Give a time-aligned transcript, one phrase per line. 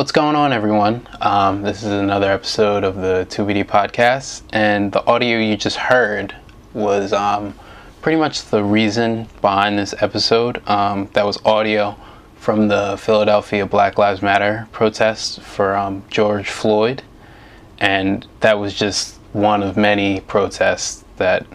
[0.00, 1.06] What's going on, everyone?
[1.20, 6.34] Um, this is another episode of the 2BD podcast, and the audio you just heard
[6.72, 7.52] was um,
[8.00, 10.66] pretty much the reason behind this episode.
[10.66, 11.98] Um, that was audio
[12.36, 17.02] from the Philadelphia Black Lives Matter protest for um, George Floyd,
[17.78, 21.46] and that was just one of many protests that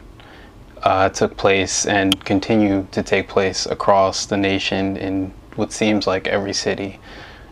[0.83, 6.27] uh, took place and continue to take place across the nation in what seems like
[6.27, 6.99] every city.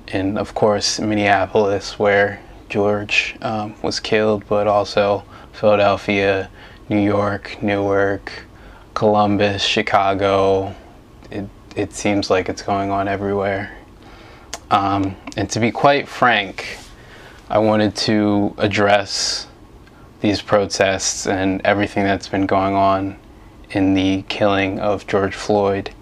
[0.10, 6.50] And of course, Minneapolis, where George um, was killed, but also Philadelphia,
[6.90, 8.32] New York, Newark,
[8.94, 10.76] Columbus, Chicago.
[11.32, 13.76] It, it seems like it's going on everywhere.
[14.72, 16.78] Um, and to be quite frank,
[17.50, 19.48] I wanted to address
[20.22, 23.18] these protests and everything that's been going on
[23.72, 25.94] in the killing of George Floyd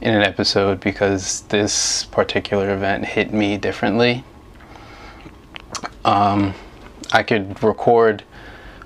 [0.00, 4.24] in an episode because this particular event hit me differently.
[6.04, 6.54] Um,
[7.12, 8.22] I could record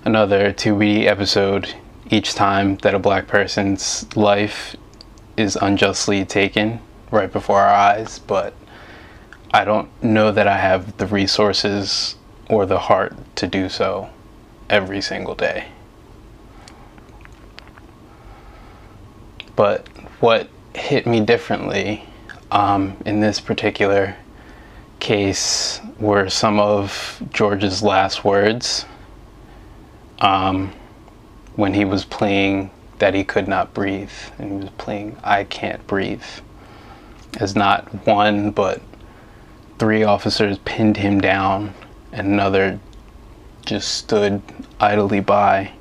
[0.04, 1.74] another 2B episode
[2.10, 4.76] each time that a black person's life
[5.36, 8.54] is unjustly taken right before our eyes, but
[9.52, 12.16] I don't know that I have the resources
[12.48, 14.08] or the heart to do so
[14.70, 15.66] every single day.
[19.54, 19.86] But
[20.20, 22.04] what hit me differently
[22.50, 24.16] um, in this particular
[25.00, 28.86] case were some of George's last words
[30.20, 30.72] um,
[31.56, 35.84] when he was playing that he could not breathe and he was playing I can't
[35.86, 36.24] breathe
[37.40, 38.80] as not one but
[39.78, 41.74] three officers pinned him down
[42.12, 42.78] and another
[43.66, 44.40] just stood
[44.80, 45.72] idly by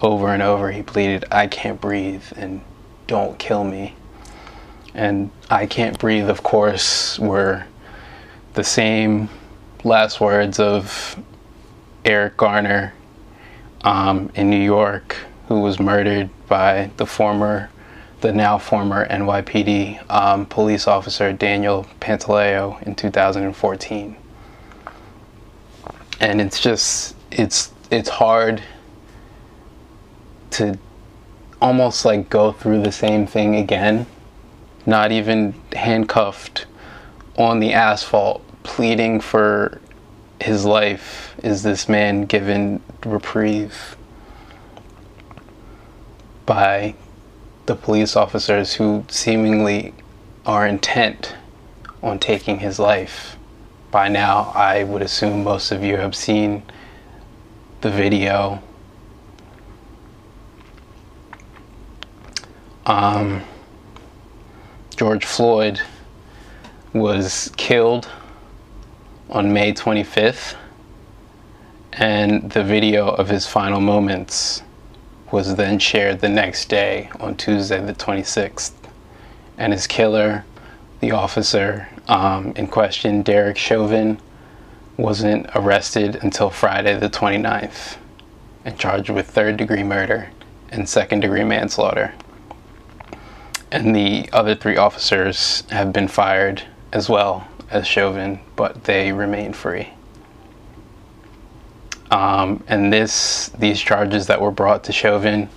[0.00, 0.72] over and over.
[0.72, 2.60] He pleaded I can't breathe and
[3.06, 3.94] don't kill me
[4.96, 7.64] and I Can't Breathe, of course, were
[8.54, 9.28] the same
[9.84, 11.22] last words of
[12.04, 12.94] Eric Garner
[13.82, 15.16] um, in New York,
[15.48, 17.70] who was murdered by the former,
[18.22, 24.16] the now former NYPD um, police officer Daniel Pantaleo in 2014.
[26.20, 28.62] And it's just, it's, it's hard
[30.52, 30.78] to
[31.60, 34.06] almost like go through the same thing again
[34.86, 36.66] not even handcuffed
[37.36, 39.80] on the asphalt, pleading for
[40.40, 43.96] his life, is this man given reprieve
[46.46, 46.94] by
[47.66, 49.92] the police officers who seemingly
[50.46, 51.34] are intent
[52.02, 53.36] on taking his life.
[53.90, 56.62] By now, I would assume most of you have seen
[57.80, 58.62] the video.
[62.84, 63.42] Um,
[64.96, 65.78] George Floyd
[66.94, 68.08] was killed
[69.28, 70.54] on May 25th,
[71.92, 74.62] and the video of his final moments
[75.30, 78.72] was then shared the next day on Tuesday, the 26th.
[79.58, 80.46] And his killer,
[81.00, 84.18] the officer um, in question, Derek Chauvin,
[84.96, 87.98] wasn't arrested until Friday, the 29th,
[88.64, 90.30] and charged with third degree murder
[90.70, 92.14] and second degree manslaughter
[93.72, 96.62] and the other three officers have been fired
[96.92, 99.88] as well as Chauvin, but they remain free.
[102.10, 105.48] Um, and this, these charges that were brought to Chauvin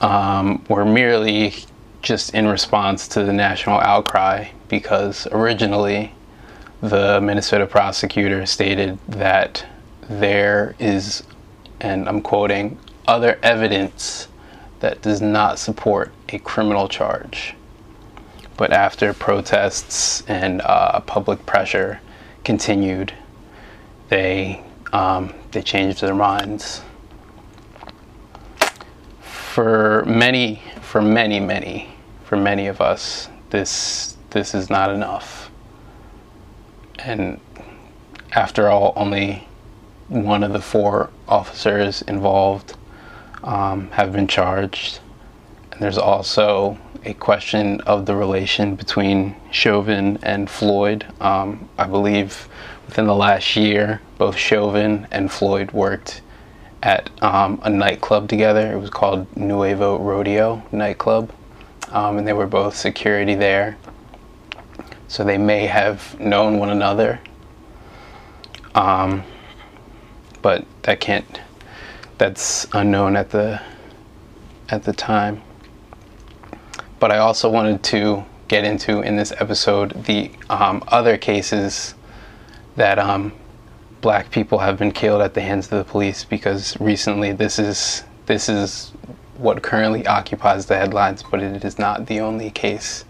[0.00, 1.54] um, were merely
[2.02, 6.12] just in response to the national outcry because originally
[6.80, 9.66] the Minnesota prosecutor stated that
[10.08, 11.24] there is,
[11.80, 12.78] and I'm quoting,
[13.08, 14.28] other evidence
[14.80, 17.54] that does not support a criminal charge.
[18.56, 22.00] But after protests and uh, public pressure
[22.44, 23.12] continued,
[24.08, 24.62] they
[24.92, 26.82] um, they changed their minds.
[29.20, 31.90] For many, for many, many,
[32.24, 35.50] for many of us, this this is not enough.
[36.98, 37.40] And
[38.32, 39.46] after all, only
[40.08, 42.76] one of the four officers involved
[43.44, 45.00] um, have been charged.
[45.72, 51.06] And there's also a question of the relation between Chauvin and Floyd.
[51.20, 52.48] Um, I believe
[52.86, 56.22] within the last year, both Chauvin and Floyd worked
[56.82, 58.72] at um, a nightclub together.
[58.72, 61.30] It was called Nuevo Rodeo Nightclub,
[61.90, 63.76] um, and they were both security there.
[65.08, 67.20] So they may have known one another,
[68.74, 69.22] um,
[70.42, 71.40] but that can't
[72.18, 73.60] that's unknown at the
[74.68, 75.42] at the time.
[76.98, 81.94] But I also wanted to get into in this episode the um, other cases
[82.76, 83.32] that um,
[84.00, 88.04] black people have been killed at the hands of the police because recently this is
[88.26, 88.92] this is
[89.36, 93.04] what currently occupies the headlines, but it is not the only case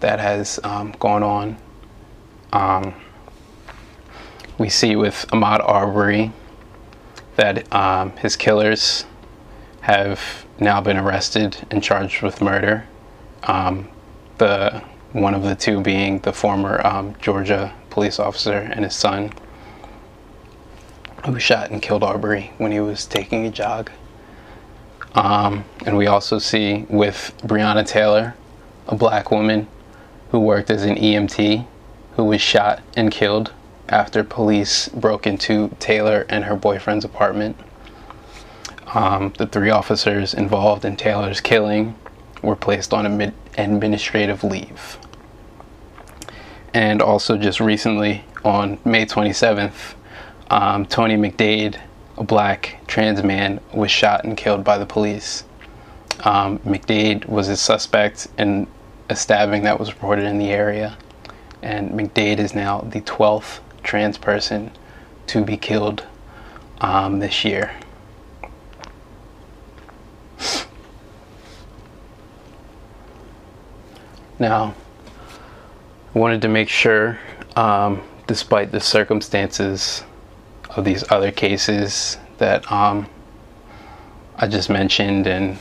[0.00, 1.56] that has um, gone on.
[2.52, 2.94] Um,
[4.58, 6.32] we see with Ahmaud Arbery
[7.36, 9.04] that um, his killers
[9.82, 12.86] have now been arrested and charged with murder.
[13.44, 13.88] Um,
[14.38, 19.32] the one of the two being the former um, Georgia police officer and his son,
[21.24, 23.90] who shot and killed Arbery when he was taking a jog.
[25.14, 28.34] Um, and we also see with Breonna Taylor,
[28.86, 29.66] a black woman
[30.30, 31.66] who worked as an EMT,
[32.16, 33.52] who was shot and killed
[33.88, 37.56] after police broke into Taylor and her boyfriend's apartment.
[38.94, 41.96] Um, the three officers involved in Taylor's killing
[42.42, 43.06] were placed on
[43.56, 44.98] administrative leave.
[46.72, 49.94] And also, just recently, on May 27th,
[50.50, 51.80] um, Tony McDade,
[52.16, 55.44] a black trans man, was shot and killed by the police.
[56.20, 58.66] Um, McDade was a suspect in
[59.08, 60.96] a stabbing that was reported in the area,
[61.62, 64.70] and McDade is now the 12th trans person
[65.28, 66.04] to be killed
[66.80, 67.72] um, this year.
[74.38, 74.74] Now,
[76.14, 77.18] I wanted to make sure,
[77.54, 80.04] um, despite the circumstances
[80.70, 83.08] of these other cases that um,
[84.36, 85.58] I just mentioned and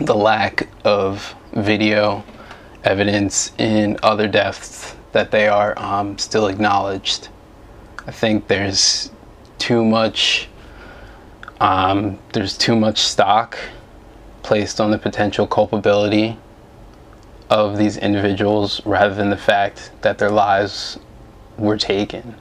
[0.00, 2.22] the lack of video
[2.84, 7.28] evidence in other deaths that they are um, still acknowledged.
[8.06, 9.10] I think there's
[9.58, 10.48] too much
[11.60, 13.58] um, there's too much stock
[14.42, 16.38] placed on the potential culpability
[17.50, 20.98] of these individuals rather than the fact that their lives
[21.56, 22.36] were taken.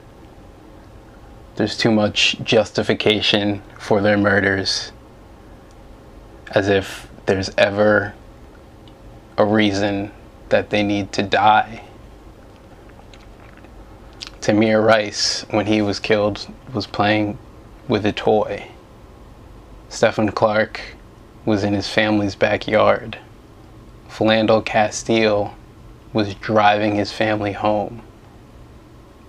[1.56, 4.92] There's too much justification for their murders
[6.52, 8.14] as if there's ever
[9.38, 10.12] a reason
[10.50, 11.84] that they need to die.
[14.48, 17.38] Tamir Rice, when he was killed, was playing
[17.90, 18.70] with a toy.
[19.90, 20.80] Stephon Clark
[21.44, 23.18] was in his family's backyard.
[24.08, 25.54] Philando Castile
[26.14, 28.02] was driving his family home.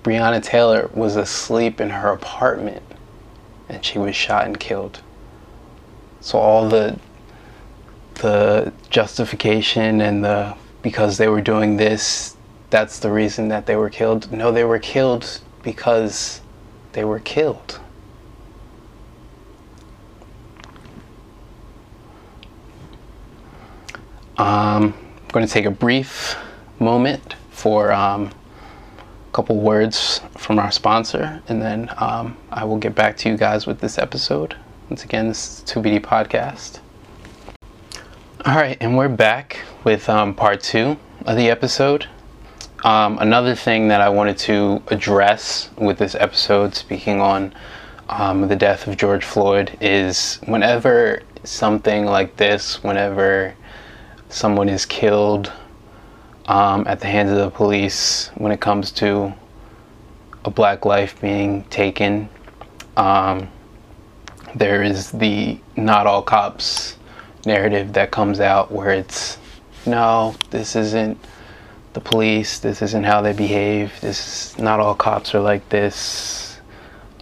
[0.04, 2.84] Breonna Taylor was asleep in her apartment
[3.68, 5.02] and she was shot and killed.
[6.20, 6.96] So all the
[8.14, 12.36] the justification and the because they were doing this
[12.70, 14.30] that's the reason that they were killed.
[14.30, 16.40] No, they were killed because
[16.92, 17.80] they were killed.
[24.36, 26.36] Um, I'm going to take a brief
[26.78, 28.30] moment for um,
[29.28, 33.36] a couple words from our sponsor, and then um, I will get back to you
[33.36, 34.56] guys with this episode.
[34.88, 36.78] Once again, this is 2BD Podcast.
[38.44, 42.06] All right, and we're back with um, part two of the episode.
[42.84, 47.52] Um, another thing that I wanted to address with this episode, speaking on
[48.08, 53.54] um, the death of George Floyd, is whenever something like this, whenever
[54.28, 55.52] someone is killed
[56.46, 59.34] um, at the hands of the police, when it comes to
[60.44, 62.28] a black life being taken,
[62.96, 63.48] um,
[64.54, 66.96] there is the not all cops
[67.44, 69.36] narrative that comes out where it's
[69.84, 71.18] no, this isn't
[71.92, 72.58] the police.
[72.58, 73.92] This isn't how they behave.
[74.00, 76.60] This is, not all cops are like this.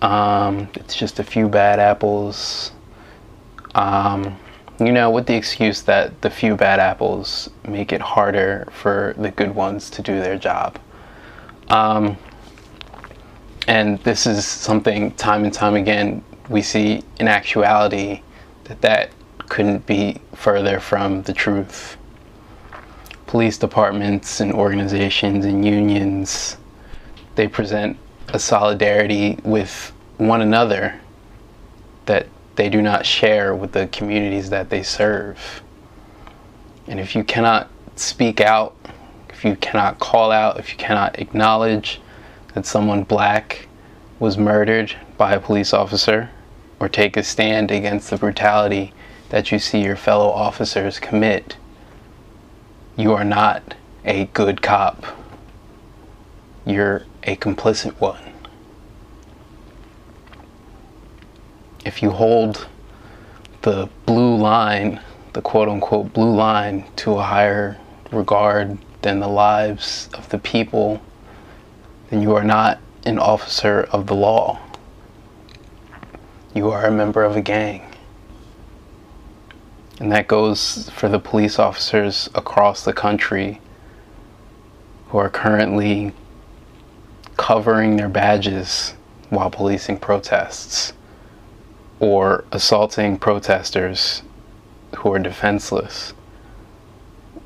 [0.03, 2.73] Um, it's just a few bad apples.
[3.75, 4.39] Um,
[4.79, 9.31] you know, with the excuse that the few bad apples make it harder for the
[9.31, 10.79] good ones to do their job.
[11.69, 12.17] Um,
[13.67, 18.23] and this is something time and time again we see in actuality
[18.65, 19.11] that that
[19.49, 21.97] couldn't be further from the truth
[23.27, 26.57] police departments and organizations and unions,
[27.35, 27.97] they present
[28.29, 30.99] a solidarity with one another
[32.07, 35.63] that they do not share with the communities that they serve.
[36.87, 38.75] And if you cannot speak out,
[39.29, 42.01] if you cannot call out, if you cannot acknowledge
[42.55, 43.69] that someone black
[44.19, 46.31] was murdered by a police officer,
[46.81, 48.93] or take a stand against the brutality
[49.31, 51.57] that you see your fellow officers commit,
[52.97, 53.75] you are not
[54.05, 55.05] a good cop.
[56.65, 58.33] You're a complicit one.
[61.85, 62.67] If you hold
[63.63, 65.01] the blue line,
[65.35, 67.79] the quote unquote blue line, to a higher
[68.11, 71.03] regard than the lives of the people,
[72.09, 74.59] then you are not an officer of the law.
[76.55, 77.86] You are a member of a gang.
[79.99, 83.61] And that goes for the police officers across the country
[85.09, 86.13] who are currently
[87.37, 88.95] covering their badges
[89.31, 90.93] while policing protests
[91.99, 94.23] or assaulting protesters
[94.97, 96.13] who are defenseless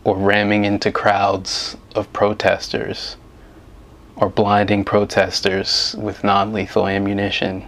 [0.02, 3.16] or ramming into crowds of protesters
[4.16, 7.64] or blinding protesters with non lethal ammunition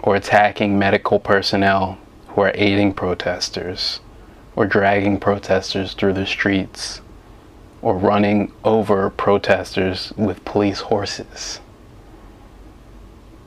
[0.00, 4.00] or attacking medical personnel who are aiding protesters
[4.56, 7.00] or dragging protesters through the streets
[7.80, 11.60] or running over protesters with police horses.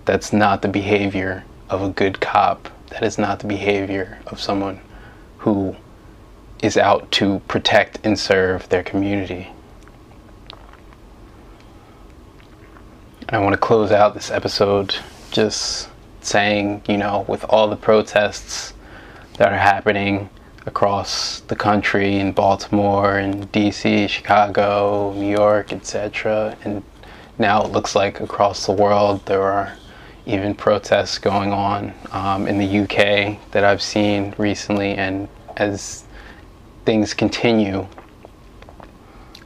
[0.05, 2.69] That's not the behavior of a good cop.
[2.89, 4.79] That is not the behavior of someone
[5.39, 5.75] who
[6.61, 9.51] is out to protect and serve their community.
[13.29, 14.95] I want to close out this episode
[15.31, 15.88] just
[16.25, 18.74] saying, you know, with all the protests
[19.38, 20.30] that are happening
[20.66, 26.56] across the country in Baltimore and DC, Chicago, New York, etc.
[26.63, 26.84] And
[27.40, 29.75] now it looks like across the world there are
[30.25, 34.94] even protests going on um, in the UK that I've seen recently.
[34.94, 36.04] And as
[36.86, 37.88] things continue,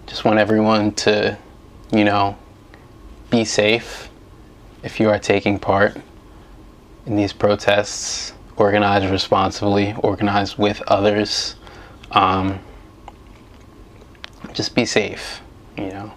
[0.08, 1.38] just want everyone to,
[1.94, 2.38] you know,
[3.29, 4.10] be safe
[4.84, 5.98] if you are taking part
[7.05, 11.55] in these protests organize responsibly, organize with others.
[12.12, 12.59] Um,
[14.53, 15.41] just be safe,
[15.77, 16.13] you know.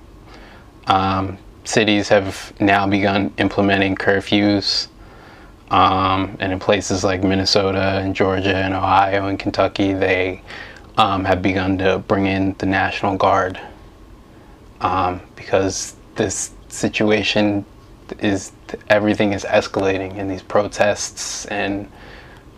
[0.87, 4.89] Um, cities have now begun implementing curfews.
[5.71, 10.43] Um, and in places like Minnesota and Georgia and Ohio and Kentucky, they
[10.97, 13.61] um, have begun to bring in the National Guard
[14.81, 17.67] um, because this situation
[18.19, 18.53] is
[18.89, 21.91] everything is escalating in these protests and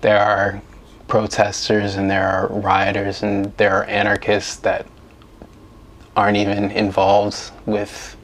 [0.00, 0.62] there are
[1.08, 4.86] protesters and there are rioters and there are anarchists that
[6.16, 8.16] aren't even involved with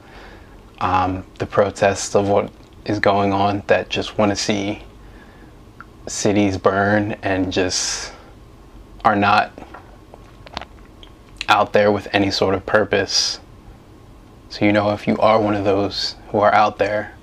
[0.80, 2.50] um, the protests of what
[2.84, 4.82] is going on that just want to see
[6.06, 8.12] cities burn and just
[9.04, 9.52] are not
[11.48, 13.40] out there with any sort of purpose.
[14.48, 17.14] So you know if you are one of those who are out there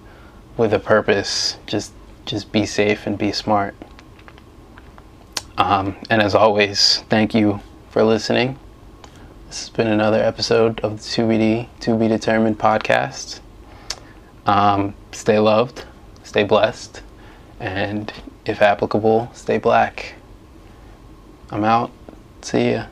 [0.57, 1.93] with a purpose, just
[2.25, 3.75] just be safe and be smart.
[5.55, 7.59] Um, and as always, thank you
[7.91, 8.57] for listening.
[9.47, 13.39] This has been another episode of the 2BD, To Be Determined podcast.
[14.47, 15.85] Um, stay loved,
[16.23, 17.03] stay blessed,
[17.59, 18.11] and
[18.47, 20.15] if applicable, stay black.
[21.51, 21.91] I'm out.
[22.41, 22.85] See ya.